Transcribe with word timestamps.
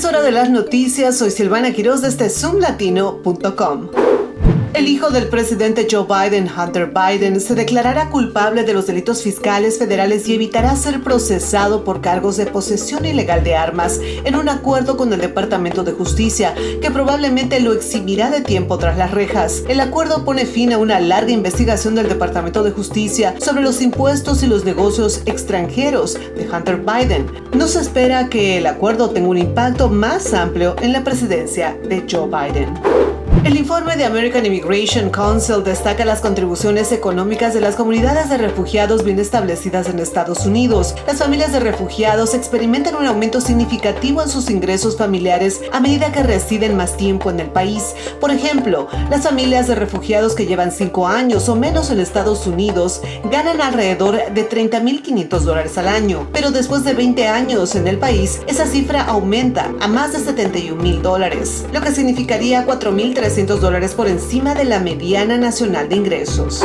Es 0.00 0.06
hora 0.06 0.22
de 0.22 0.32
las 0.32 0.48
noticias. 0.48 1.18
Soy 1.18 1.30
Silvana 1.30 1.74
Quiroz 1.74 2.00
desde 2.00 2.30
zoomlatino.com. 2.30 3.99
El 4.72 4.86
hijo 4.86 5.10
del 5.10 5.28
presidente 5.28 5.88
Joe 5.90 6.06
Biden, 6.06 6.48
Hunter 6.48 6.92
Biden, 6.94 7.40
se 7.40 7.56
declarará 7.56 8.08
culpable 8.08 8.62
de 8.62 8.72
los 8.72 8.86
delitos 8.86 9.20
fiscales 9.20 9.78
federales 9.78 10.28
y 10.28 10.34
evitará 10.34 10.76
ser 10.76 11.02
procesado 11.02 11.82
por 11.82 12.00
cargos 12.00 12.36
de 12.36 12.46
posesión 12.46 13.04
ilegal 13.04 13.42
de 13.42 13.56
armas 13.56 13.98
en 14.00 14.36
un 14.36 14.48
acuerdo 14.48 14.96
con 14.96 15.12
el 15.12 15.20
Departamento 15.20 15.82
de 15.82 15.90
Justicia, 15.90 16.54
que 16.80 16.90
probablemente 16.92 17.58
lo 17.58 17.72
eximirá 17.72 18.30
de 18.30 18.42
tiempo 18.42 18.78
tras 18.78 18.96
las 18.96 19.10
rejas. 19.10 19.64
El 19.68 19.80
acuerdo 19.80 20.24
pone 20.24 20.46
fin 20.46 20.72
a 20.72 20.78
una 20.78 21.00
larga 21.00 21.32
investigación 21.32 21.96
del 21.96 22.08
Departamento 22.08 22.62
de 22.62 22.70
Justicia 22.70 23.34
sobre 23.40 23.62
los 23.62 23.82
impuestos 23.82 24.44
y 24.44 24.46
los 24.46 24.64
negocios 24.64 25.22
extranjeros 25.26 26.14
de 26.14 26.48
Hunter 26.48 26.76
Biden. 26.76 27.26
No 27.54 27.66
se 27.66 27.80
espera 27.80 28.28
que 28.28 28.58
el 28.58 28.66
acuerdo 28.68 29.10
tenga 29.10 29.28
un 29.28 29.38
impacto 29.38 29.88
más 29.88 30.32
amplio 30.32 30.76
en 30.80 30.92
la 30.92 31.02
presidencia 31.02 31.76
de 31.88 32.06
Joe 32.08 32.28
Biden. 32.28 33.19
El 33.42 33.56
informe 33.56 33.96
de 33.96 34.04
American 34.04 34.44
Immigration 34.44 35.08
Council 35.08 35.64
destaca 35.64 36.04
las 36.04 36.20
contribuciones 36.20 36.92
económicas 36.92 37.54
de 37.54 37.62
las 37.62 37.74
comunidades 37.74 38.28
de 38.28 38.36
refugiados 38.36 39.02
bien 39.02 39.18
establecidas 39.18 39.88
en 39.88 39.98
Estados 39.98 40.44
Unidos. 40.44 40.94
Las 41.06 41.20
familias 41.20 41.50
de 41.52 41.60
refugiados 41.60 42.34
experimentan 42.34 42.96
un 42.96 43.06
aumento 43.06 43.40
significativo 43.40 44.20
en 44.20 44.28
sus 44.28 44.50
ingresos 44.50 44.98
familiares 44.98 45.62
a 45.72 45.80
medida 45.80 46.12
que 46.12 46.22
residen 46.22 46.76
más 46.76 46.98
tiempo 46.98 47.30
en 47.30 47.40
el 47.40 47.48
país. 47.48 47.94
Por 48.20 48.30
ejemplo, 48.30 48.88
las 49.08 49.22
familias 49.22 49.68
de 49.68 49.74
refugiados 49.74 50.34
que 50.34 50.44
llevan 50.44 50.70
cinco 50.70 51.08
años 51.08 51.48
o 51.48 51.56
menos 51.56 51.90
en 51.90 52.00
Estados 52.00 52.46
Unidos 52.46 53.00
ganan 53.30 53.62
alrededor 53.62 54.16
de 54.34 54.48
30.500 54.50 55.40
dólares 55.40 55.78
al 55.78 55.88
año, 55.88 56.28
pero 56.34 56.50
después 56.50 56.84
de 56.84 56.92
20 56.92 57.26
años 57.26 57.74
en 57.74 57.88
el 57.88 57.96
país, 57.96 58.42
esa 58.46 58.66
cifra 58.66 59.02
aumenta 59.04 59.72
a 59.80 59.88
más 59.88 60.12
de 60.12 60.18
71.000 60.18 61.00
dólares, 61.00 61.64
lo 61.72 61.80
que 61.80 61.92
significaría 61.92 62.66
4.300 62.66 63.29
dólares 63.60 63.94
por 63.94 64.08
encima 64.08 64.54
de 64.54 64.64
la 64.64 64.80
mediana 64.80 65.38
nacional 65.38 65.88
de 65.88 65.94
ingresos. 65.94 66.64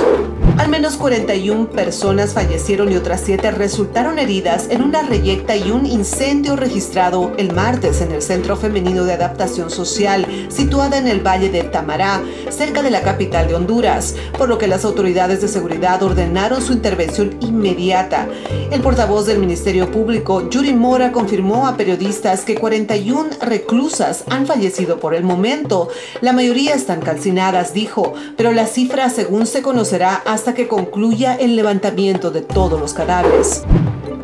Al 0.58 0.70
menos 0.70 0.96
41 0.96 1.68
personas 1.72 2.34
fallecieron 2.34 2.90
y 2.90 2.96
otras 2.96 3.22
7 3.26 3.52
resultaron 3.52 4.20
heridas 4.20 4.68
en 4.70 4.84
una 4.84 5.04
reyecta 5.04 5.58
y 5.58 5.70
un 5.70 5.86
incendio 5.86 6.56
registrado 6.56 7.34
el 7.38 7.54
martes 7.54 8.00
en 8.00 8.14
el 8.14 8.22
Centro 8.22 8.56
Femenino 8.56 9.04
de 9.04 9.14
Adaptación 9.14 9.70
Social, 9.70 10.26
situada 10.48 10.98
en 10.98 11.08
el 11.08 11.20
Valle 11.20 11.50
de 11.50 11.64
Tamará, 11.64 12.22
cerca 12.50 12.82
de 12.82 12.90
la 12.90 13.02
capital 13.02 13.50
de 13.50 13.56
Honduras, 13.56 14.16
por 14.38 14.48
lo 14.48 14.58
que 14.58 14.68
las 14.68 14.86
autoridades 14.86 15.42
de 15.42 15.50
seguridad 15.50 16.02
ordenaron 16.02 16.62
su 16.62 16.72
intervención 16.72 17.36
inmediata. 17.42 18.28
El 18.72 18.82
portavoz 18.82 19.26
del 19.26 19.40
Ministerio 19.40 19.92
Público, 19.92 20.50
Yuri 20.50 20.74
Mora, 20.74 21.12
confirmó 21.12 21.68
a 21.68 21.76
periodistas 21.76 22.46
que 22.46 22.56
41 22.56 23.26
reclusas 23.42 24.24
han 24.30 24.46
fallecido 24.46 25.02
por 25.02 25.16
el 25.16 25.24
momento. 25.24 25.90
La 26.22 26.32
mayoría 26.32 26.76
están 26.76 27.02
calcinadas, 27.02 27.74
dijo, 27.74 28.14
pero 28.38 28.54
la 28.54 28.68
cifra 28.68 29.10
según 29.10 29.48
se 29.48 29.62
conocerá 29.62 30.16
hasta 30.26 30.45
hasta 30.46 30.54
que 30.54 30.68
concluya 30.68 31.34
el 31.34 31.56
levantamiento 31.56 32.30
de 32.30 32.42
todos 32.42 32.80
los 32.80 32.94
cadáveres. 32.94 33.64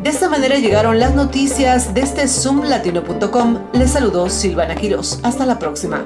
De 0.04 0.10
esta 0.10 0.28
manera 0.28 0.56
llegaron 0.56 1.00
las 1.00 1.16
noticias 1.16 1.94
desde 1.94 2.28
zoomlatino.com. 2.28 3.58
Les 3.72 3.90
saludó 3.90 4.30
Silvana 4.30 4.76
Quiroz. 4.76 5.18
Hasta 5.24 5.44
la 5.44 5.58
próxima. 5.58 6.04